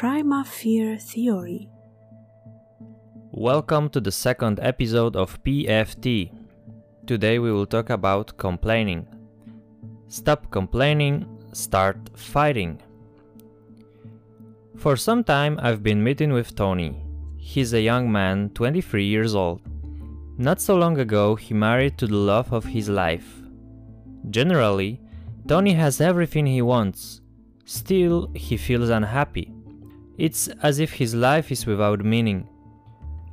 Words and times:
Prima 0.00 0.46
Fear 0.46 0.96
Theory. 0.96 1.68
Welcome 3.32 3.90
to 3.90 4.00
the 4.00 4.10
second 4.10 4.58
episode 4.62 5.14
of 5.14 5.42
PFT. 5.42 6.32
Today 7.06 7.38
we 7.38 7.52
will 7.52 7.66
talk 7.66 7.90
about 7.90 8.38
complaining. 8.38 9.06
Stop 10.08 10.50
complaining, 10.50 11.26
start 11.52 11.98
fighting. 12.16 12.80
For 14.78 14.96
some 14.96 15.22
time 15.22 15.60
I've 15.62 15.82
been 15.82 16.02
meeting 16.02 16.32
with 16.32 16.56
Tony. 16.56 17.04
He's 17.36 17.74
a 17.74 17.82
young 17.82 18.10
man, 18.10 18.52
23 18.54 19.04
years 19.04 19.34
old. 19.34 19.60
Not 20.38 20.62
so 20.62 20.76
long 20.76 20.98
ago 20.98 21.34
he 21.34 21.52
married 21.52 21.98
to 21.98 22.06
the 22.06 22.16
love 22.16 22.54
of 22.54 22.64
his 22.64 22.88
life. 22.88 23.42
Generally, 24.30 24.98
Tony 25.46 25.74
has 25.74 26.00
everything 26.00 26.46
he 26.46 26.62
wants. 26.62 27.20
Still, 27.66 28.30
he 28.34 28.56
feels 28.56 28.88
unhappy. 28.88 29.52
It's 30.20 30.48
as 30.62 30.80
if 30.80 30.92
his 30.92 31.14
life 31.14 31.50
is 31.50 31.64
without 31.64 32.04
meaning. 32.04 32.46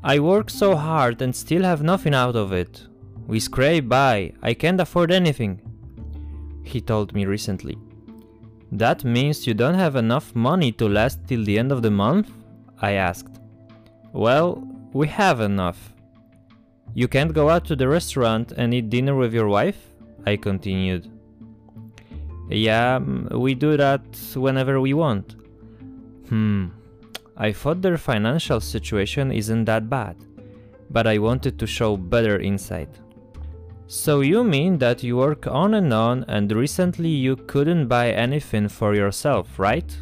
I 0.06 0.20
work 0.20 0.50
so 0.50 0.74
hard 0.74 1.22
and 1.22 1.36
still 1.36 1.64
have 1.64 1.84
nothing 1.84 2.14
out 2.14 2.38
of 2.38 2.54
it. 2.54 2.88
We 3.28 3.42
scrape 3.42 3.90
by, 3.90 4.32
I 4.42 4.54
can't 4.54 4.80
afford 4.80 5.12
anything. 5.12 5.60
He 6.64 6.80
told 6.80 7.14
me 7.14 7.26
recently. 7.26 7.78
That 8.72 9.04
means 9.04 9.46
you 9.46 9.54
don't 9.54 9.74
have 9.74 9.98
enough 9.98 10.34
money 10.34 10.72
to 10.80 10.88
last 10.88 11.28
till 11.28 11.44
the 11.44 11.60
end 11.60 11.74
of 11.74 11.82
the 11.82 11.92
month? 11.92 12.32
I 12.82 12.94
asked. 12.94 13.36
Well, 14.14 14.66
we 14.94 15.08
have 15.08 15.42
enough. 15.42 15.94
You 16.94 17.10
can't 17.10 17.34
go 17.34 17.50
out 17.50 17.66
to 17.66 17.76
the 17.76 17.90
restaurant 17.90 18.54
and 18.54 18.74
eat 18.74 18.90
dinner 18.90 19.16
with 19.16 19.34
your 19.34 19.50
wife? 19.50 19.80
I 20.26 20.38
continued. 20.38 21.12
Yeah, 22.50 23.00
mm, 23.00 23.30
we 23.38 23.56
do 23.56 23.76
that 23.76 24.04
whenever 24.36 24.80
we 24.80 24.94
want. 24.94 25.36
Hmm, 26.30 26.68
I 27.38 27.52
thought 27.52 27.82
their 27.82 27.98
financial 27.98 28.60
situation 28.60 29.32
isn't 29.32 29.66
that 29.66 29.90
bad, 29.90 30.16
but 30.90 31.06
I 31.06 31.20
wanted 31.20 31.60
to 31.60 31.68
show 31.68 31.96
better 31.96 32.40
insight. 32.40 32.90
So 33.86 34.22
you 34.22 34.44
mean 34.44 34.80
that 34.80 35.04
you 35.04 35.18
work 35.18 35.48
on 35.48 35.76
and 35.76 35.94
on 35.94 36.26
and 36.28 36.52
recently 36.52 37.10
you 37.10 37.36
couldn't 37.36 37.88
buy 37.88 38.12
anything 38.12 38.68
for 38.68 38.96
yourself, 38.96 39.60
right? 39.60 39.96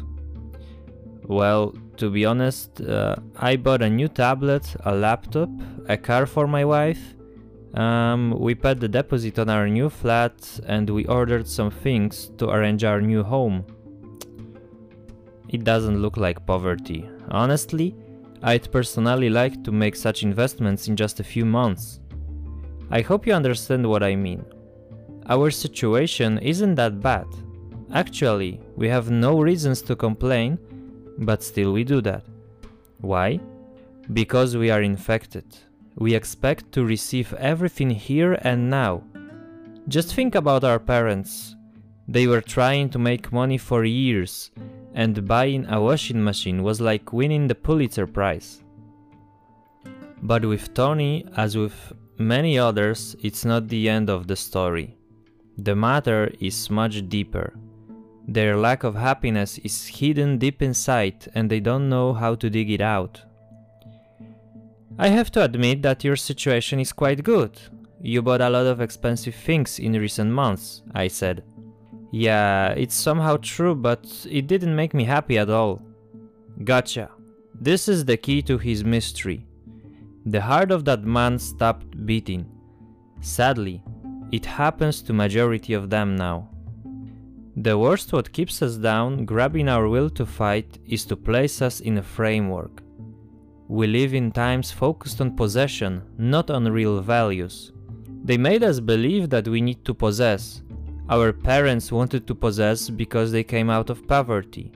Well, 1.24 1.74
to 1.98 2.10
be 2.10 2.24
honest, 2.24 2.80
uh, 2.80 3.16
I 3.36 3.56
bought 3.56 3.82
a 3.82 3.90
new 3.90 4.08
tablet, 4.08 4.74
a 4.84 4.94
laptop, 4.94 5.50
a 5.88 5.96
car 5.96 6.26
for 6.26 6.46
my 6.46 6.64
wife. 6.64 7.14
Um, 7.74 8.34
we 8.38 8.54
paid 8.54 8.80
the 8.80 8.88
deposit 8.88 9.38
on 9.38 9.50
our 9.50 9.68
new 9.68 9.90
flat 9.90 10.60
and 10.66 10.88
we 10.88 11.04
ordered 11.06 11.46
some 11.46 11.70
things 11.70 12.30
to 12.38 12.48
arrange 12.48 12.82
our 12.82 13.00
new 13.00 13.22
home. 13.22 13.66
It 15.48 15.64
doesn't 15.64 16.02
look 16.02 16.16
like 16.16 16.46
poverty. 16.46 17.08
Honestly, 17.30 17.94
I'd 18.42 18.70
personally 18.72 19.30
like 19.30 19.62
to 19.64 19.72
make 19.72 19.96
such 19.96 20.22
investments 20.22 20.88
in 20.88 20.96
just 20.96 21.20
a 21.20 21.24
few 21.24 21.44
months. 21.44 22.00
I 22.90 23.00
hope 23.00 23.26
you 23.26 23.32
understand 23.32 23.88
what 23.88 24.02
I 24.02 24.16
mean. 24.16 24.44
Our 25.28 25.50
situation 25.50 26.38
isn't 26.38 26.74
that 26.76 27.00
bad. 27.00 27.26
Actually, 27.92 28.60
we 28.76 28.88
have 28.88 29.10
no 29.10 29.40
reasons 29.40 29.82
to 29.82 29.96
complain, 29.96 30.58
but 31.18 31.42
still 31.42 31.72
we 31.72 31.84
do 31.84 32.00
that. 32.02 32.24
Why? 33.00 33.40
Because 34.12 34.56
we 34.56 34.70
are 34.70 34.82
infected. 34.82 35.44
We 35.96 36.14
expect 36.14 36.72
to 36.72 36.84
receive 36.84 37.32
everything 37.34 37.90
here 37.90 38.34
and 38.42 38.68
now. 38.68 39.02
Just 39.88 40.14
think 40.14 40.34
about 40.34 40.64
our 40.64 40.78
parents. 40.78 41.54
They 42.08 42.26
were 42.26 42.40
trying 42.40 42.90
to 42.90 42.98
make 42.98 43.32
money 43.32 43.58
for 43.58 43.84
years 43.84 44.50
and 44.96 45.28
buying 45.28 45.66
a 45.66 45.80
washing 45.80 46.24
machine 46.24 46.62
was 46.62 46.80
like 46.80 47.12
winning 47.12 47.46
the 47.46 47.54
Pulitzer 47.54 48.06
Prize. 48.06 48.62
But 50.22 50.44
with 50.44 50.72
Tony, 50.72 51.26
as 51.36 51.56
with 51.56 51.92
many 52.18 52.58
others, 52.58 53.14
it's 53.22 53.44
not 53.44 53.68
the 53.68 53.90
end 53.90 54.08
of 54.08 54.26
the 54.26 54.36
story. 54.36 54.96
The 55.58 55.76
matter 55.76 56.32
is 56.40 56.70
much 56.70 57.08
deeper. 57.10 57.52
Their 58.26 58.56
lack 58.56 58.84
of 58.84 58.94
happiness 58.94 59.58
is 59.58 59.86
hidden 59.86 60.38
deep 60.38 60.62
inside 60.62 61.28
and 61.34 61.48
they 61.48 61.60
don't 61.60 61.90
know 61.90 62.14
how 62.14 62.34
to 62.34 62.50
dig 62.50 62.70
it 62.70 62.80
out. 62.80 63.20
I 64.98 65.08
have 65.08 65.30
to 65.32 65.44
admit 65.44 65.82
that 65.82 66.04
your 66.04 66.16
situation 66.16 66.80
is 66.80 66.92
quite 66.92 67.22
good. 67.22 67.60
You 68.00 68.22
bought 68.22 68.40
a 68.40 68.48
lot 68.48 68.66
of 68.66 68.80
expensive 68.80 69.34
things 69.34 69.78
in 69.78 69.92
recent 69.92 70.30
months, 70.30 70.82
I 70.94 71.08
said. 71.08 71.44
Yeah, 72.10 72.68
it's 72.70 72.94
somehow 72.94 73.36
true, 73.38 73.74
but 73.74 74.26
it 74.30 74.46
didn't 74.46 74.76
make 74.76 74.94
me 74.94 75.04
happy 75.04 75.38
at 75.38 75.50
all. 75.50 75.82
Gotcha. 76.64 77.10
This 77.60 77.88
is 77.88 78.04
the 78.04 78.16
key 78.16 78.42
to 78.42 78.58
his 78.58 78.84
mystery. 78.84 79.46
The 80.24 80.40
heart 80.40 80.70
of 80.70 80.84
that 80.84 81.04
man 81.04 81.38
stopped 81.38 82.06
beating. 82.06 82.46
Sadly, 83.20 83.82
it 84.32 84.44
happens 84.44 85.02
to 85.02 85.12
majority 85.12 85.72
of 85.72 85.90
them 85.90 86.16
now. 86.16 86.48
The 87.56 87.78
worst 87.78 88.12
what 88.12 88.32
keeps 88.32 88.60
us 88.60 88.76
down, 88.76 89.24
grabbing 89.24 89.68
our 89.68 89.88
will 89.88 90.10
to 90.10 90.26
fight, 90.26 90.78
is 90.86 91.04
to 91.06 91.16
place 91.16 91.62
us 91.62 91.80
in 91.80 91.98
a 91.98 92.02
framework. 92.02 92.82
We 93.68 93.86
live 93.86 94.14
in 94.14 94.30
times 94.30 94.70
focused 94.70 95.20
on 95.20 95.36
possession, 95.36 96.02
not 96.18 96.50
on 96.50 96.70
real 96.70 97.00
values. 97.00 97.72
They 98.24 98.36
made 98.36 98.62
us 98.62 98.78
believe 98.80 99.30
that 99.30 99.48
we 99.48 99.60
need 99.60 99.84
to 99.86 99.94
possess, 99.94 100.62
our 101.08 101.32
parents 101.32 101.92
wanted 101.92 102.26
to 102.26 102.34
possess 102.34 102.90
because 102.90 103.30
they 103.30 103.44
came 103.44 103.70
out 103.70 103.90
of 103.90 104.06
poverty. 104.08 104.72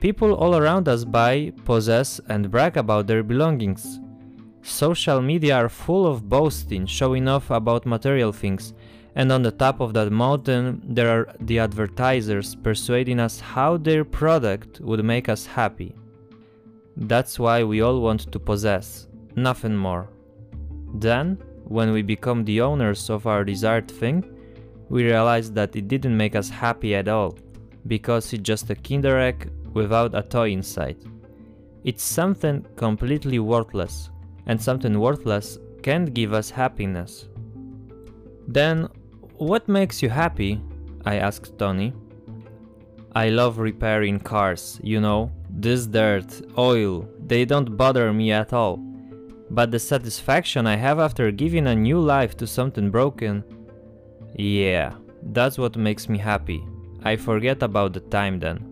People 0.00 0.34
all 0.34 0.56
around 0.56 0.88
us 0.88 1.04
buy, 1.04 1.52
possess, 1.64 2.20
and 2.28 2.50
brag 2.50 2.76
about 2.76 3.06
their 3.06 3.22
belongings. 3.22 4.00
Social 4.62 5.20
media 5.20 5.56
are 5.56 5.68
full 5.68 6.06
of 6.06 6.28
boasting, 6.28 6.86
showing 6.86 7.28
off 7.28 7.50
about 7.50 7.86
material 7.86 8.32
things, 8.32 8.74
and 9.14 9.30
on 9.30 9.42
the 9.42 9.52
top 9.52 9.80
of 9.80 9.92
that 9.94 10.10
mountain, 10.10 10.82
there 10.84 11.08
are 11.08 11.34
the 11.40 11.58
advertisers 11.58 12.54
persuading 12.54 13.20
us 13.20 13.38
how 13.38 13.76
their 13.76 14.04
product 14.04 14.80
would 14.80 15.04
make 15.04 15.28
us 15.28 15.46
happy. 15.46 15.94
That's 16.96 17.38
why 17.38 17.62
we 17.62 17.82
all 17.82 18.00
want 18.00 18.32
to 18.32 18.38
possess, 18.38 19.06
nothing 19.36 19.76
more. 19.76 20.08
Then, 20.94 21.38
when 21.64 21.92
we 21.92 22.02
become 22.02 22.44
the 22.44 22.60
owners 22.60 23.08
of 23.08 23.26
our 23.26 23.44
desired 23.44 23.90
thing, 23.90 24.24
we 24.92 25.04
realized 25.04 25.54
that 25.54 25.74
it 25.74 25.88
didn't 25.88 26.14
make 26.14 26.36
us 26.36 26.50
happy 26.50 26.94
at 26.94 27.08
all, 27.08 27.34
because 27.86 28.30
it's 28.34 28.42
just 28.42 28.68
a 28.68 28.74
Kinder 28.74 29.18
Egg 29.18 29.50
without 29.72 30.14
a 30.14 30.22
toy 30.22 30.50
inside. 30.50 30.98
It's 31.82 32.02
something 32.04 32.66
completely 32.76 33.38
worthless, 33.38 34.10
and 34.46 34.60
something 34.60 35.00
worthless 35.00 35.58
can't 35.82 36.12
give 36.12 36.34
us 36.34 36.50
happiness. 36.50 37.26
Then, 38.46 38.86
what 39.38 39.66
makes 39.66 40.02
you 40.02 40.10
happy? 40.10 40.60
I 41.06 41.16
asked 41.16 41.58
Tony. 41.58 41.94
I 43.16 43.30
love 43.30 43.56
repairing 43.56 44.20
cars, 44.20 44.78
you 44.82 45.00
know, 45.00 45.32
this 45.48 45.86
dirt, 45.86 46.42
oil, 46.58 47.08
they 47.26 47.46
don't 47.46 47.78
bother 47.78 48.12
me 48.12 48.30
at 48.32 48.52
all. 48.52 48.76
But 49.48 49.70
the 49.70 49.78
satisfaction 49.78 50.66
I 50.66 50.76
have 50.76 50.98
after 50.98 51.30
giving 51.30 51.66
a 51.66 51.74
new 51.74 51.98
life 51.98 52.36
to 52.36 52.46
something 52.46 52.90
broken 52.90 53.42
yeah, 54.34 54.94
that's 55.22 55.58
what 55.58 55.76
makes 55.76 56.08
me 56.08 56.18
happy. 56.18 56.64
I 57.02 57.16
forget 57.16 57.62
about 57.62 57.92
the 57.92 58.00
time 58.00 58.38
then. 58.38 58.68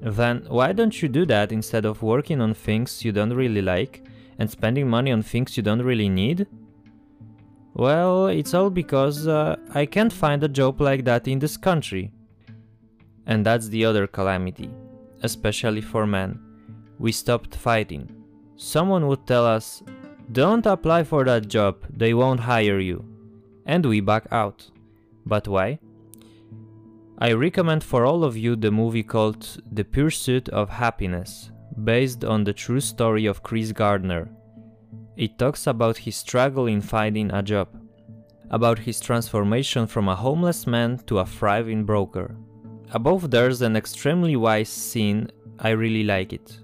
Then 0.00 0.44
why 0.48 0.72
don't 0.72 1.00
you 1.00 1.08
do 1.08 1.24
that 1.26 1.50
instead 1.50 1.84
of 1.84 2.02
working 2.02 2.40
on 2.40 2.54
things 2.54 3.04
you 3.04 3.12
don't 3.12 3.32
really 3.32 3.62
like 3.62 4.06
and 4.38 4.50
spending 4.50 4.88
money 4.88 5.10
on 5.12 5.22
things 5.22 5.56
you 5.56 5.62
don't 5.62 5.82
really 5.82 6.08
need? 6.08 6.46
Well, 7.74 8.26
it's 8.28 8.54
all 8.54 8.70
because 8.70 9.26
uh, 9.26 9.56
I 9.72 9.86
can't 9.86 10.12
find 10.12 10.44
a 10.44 10.48
job 10.48 10.80
like 10.80 11.04
that 11.06 11.26
in 11.26 11.38
this 11.38 11.56
country. 11.56 12.12
And 13.26 13.44
that's 13.44 13.68
the 13.68 13.84
other 13.84 14.06
calamity, 14.06 14.70
especially 15.22 15.80
for 15.80 16.06
men. 16.06 16.38
We 16.98 17.10
stopped 17.10 17.56
fighting. 17.56 18.08
Someone 18.56 19.08
would 19.08 19.26
tell 19.26 19.44
us, 19.44 19.82
don't 20.30 20.66
apply 20.66 21.04
for 21.04 21.24
that 21.24 21.48
job, 21.48 21.78
they 21.90 22.14
won't 22.14 22.40
hire 22.40 22.78
you. 22.78 23.04
And 23.66 23.84
we 23.84 24.00
back 24.00 24.26
out. 24.30 24.70
But 25.26 25.48
why? 25.48 25.78
I 27.18 27.32
recommend 27.32 27.84
for 27.84 28.04
all 28.04 28.24
of 28.24 28.36
you 28.36 28.56
the 28.56 28.70
movie 28.70 29.02
called 29.02 29.62
The 29.72 29.84
Pursuit 29.84 30.48
of 30.48 30.68
Happiness, 30.68 31.50
based 31.82 32.24
on 32.24 32.44
the 32.44 32.52
true 32.52 32.80
story 32.80 33.26
of 33.26 33.42
Chris 33.42 33.72
Gardner. 33.72 34.28
It 35.16 35.38
talks 35.38 35.66
about 35.66 35.98
his 35.98 36.16
struggle 36.16 36.66
in 36.66 36.80
finding 36.80 37.30
a 37.30 37.42
job, 37.42 37.68
about 38.50 38.80
his 38.80 39.00
transformation 39.00 39.86
from 39.86 40.08
a 40.08 40.16
homeless 40.16 40.66
man 40.66 40.98
to 41.06 41.20
a 41.20 41.26
thriving 41.26 41.84
broker. 41.84 42.36
Above 42.92 43.30
there's 43.30 43.62
an 43.62 43.76
extremely 43.76 44.36
wise 44.36 44.68
scene, 44.68 45.30
I 45.58 45.70
really 45.70 46.04
like 46.04 46.32
it. 46.32 46.58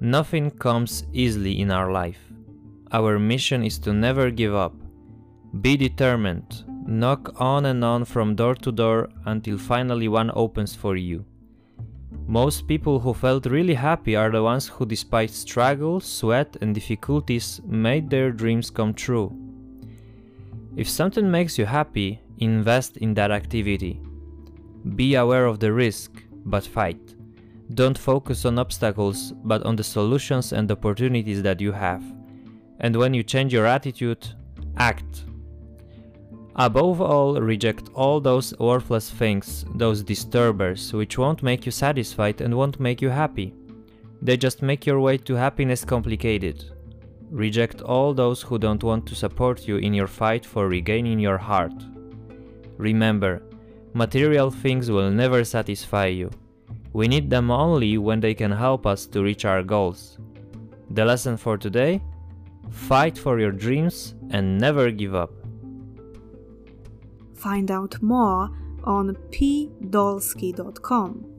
Nothing 0.00 0.50
comes 0.50 1.04
easily 1.12 1.60
in 1.60 1.70
our 1.70 1.92
life. 1.92 2.20
Our 2.92 3.18
mission 3.18 3.62
is 3.62 3.78
to 3.80 3.92
never 3.92 4.30
give 4.30 4.54
up. 4.54 4.74
Be 5.60 5.76
determined, 5.76 6.64
Knock 6.86 7.40
on 7.40 7.66
and 7.66 7.84
on 7.84 8.04
from 8.04 8.36
door 8.36 8.54
to 8.54 8.70
door 8.70 9.08
until 9.24 9.58
finally 9.58 10.06
one 10.06 10.30
opens 10.34 10.74
for 10.74 10.94
you. 10.94 11.24
Most 12.28 12.66
people 12.68 13.00
who 13.00 13.12
felt 13.12 13.46
really 13.46 13.74
happy 13.74 14.14
are 14.14 14.30
the 14.30 14.42
ones 14.42 14.68
who, 14.68 14.86
despite 14.86 15.30
struggle, 15.30 16.00
sweat, 16.00 16.56
and 16.60 16.74
difficulties, 16.74 17.60
made 17.66 18.08
their 18.08 18.30
dreams 18.30 18.70
come 18.70 18.94
true. 18.94 19.36
If 20.76 20.88
something 20.88 21.30
makes 21.30 21.58
you 21.58 21.66
happy, 21.66 22.20
invest 22.38 22.98
in 22.98 23.14
that 23.14 23.30
activity. 23.30 24.00
Be 24.94 25.16
aware 25.16 25.46
of 25.46 25.58
the 25.58 25.72
risk, 25.72 26.22
but 26.44 26.64
fight. 26.64 27.14
Don't 27.74 27.98
focus 27.98 28.44
on 28.44 28.58
obstacles, 28.58 29.32
but 29.44 29.64
on 29.64 29.74
the 29.74 29.84
solutions 29.84 30.52
and 30.52 30.70
opportunities 30.70 31.42
that 31.42 31.60
you 31.60 31.72
have. 31.72 32.04
And 32.78 32.94
when 32.94 33.12
you 33.14 33.24
change 33.24 33.52
your 33.52 33.66
attitude, 33.66 34.26
act. 34.76 35.24
Above 36.58 37.02
all, 37.02 37.38
reject 37.38 37.90
all 37.92 38.18
those 38.18 38.54
worthless 38.58 39.10
things, 39.10 39.66
those 39.74 40.02
disturbers, 40.02 40.90
which 40.94 41.18
won't 41.18 41.42
make 41.42 41.66
you 41.66 41.72
satisfied 41.72 42.40
and 42.40 42.56
won't 42.56 42.80
make 42.80 43.02
you 43.02 43.10
happy. 43.10 43.54
They 44.22 44.38
just 44.38 44.62
make 44.62 44.86
your 44.86 44.98
way 44.98 45.18
to 45.18 45.34
happiness 45.34 45.84
complicated. 45.84 46.64
Reject 47.30 47.82
all 47.82 48.14
those 48.14 48.40
who 48.40 48.58
don't 48.58 48.82
want 48.82 49.06
to 49.06 49.14
support 49.14 49.68
you 49.68 49.76
in 49.76 49.92
your 49.92 50.06
fight 50.06 50.46
for 50.46 50.66
regaining 50.66 51.18
your 51.18 51.36
heart. 51.36 51.74
Remember, 52.78 53.42
material 53.92 54.50
things 54.50 54.90
will 54.90 55.10
never 55.10 55.44
satisfy 55.44 56.06
you. 56.06 56.30
We 56.94 57.06
need 57.06 57.28
them 57.28 57.50
only 57.50 57.98
when 57.98 58.20
they 58.20 58.32
can 58.32 58.50
help 58.50 58.86
us 58.86 59.04
to 59.08 59.22
reach 59.22 59.44
our 59.44 59.62
goals. 59.62 60.16
The 60.88 61.04
lesson 61.04 61.36
for 61.36 61.58
today? 61.58 62.00
Fight 62.70 63.18
for 63.18 63.38
your 63.38 63.52
dreams 63.52 64.14
and 64.30 64.58
never 64.58 64.90
give 64.90 65.14
up. 65.14 65.45
Find 67.46 67.70
out 67.70 68.02
more 68.02 68.50
on 68.82 69.14
pdolsky.com. 69.30 71.35